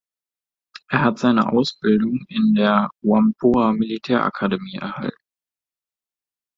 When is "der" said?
2.55-2.89